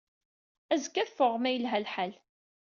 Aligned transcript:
Azekka 0.73 0.99
ad 1.01 1.09
ffɣeɣ 1.11 1.35
ma 1.39 1.49
yelha 1.51 1.77
lḥal. 1.85 2.13